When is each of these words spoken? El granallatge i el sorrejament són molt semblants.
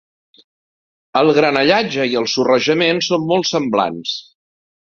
El 1.21 1.29
granallatge 1.39 2.07
i 2.13 2.17
el 2.23 2.27
sorrejament 2.37 3.05
són 3.09 3.29
molt 3.35 3.51
semblants. 3.53 4.19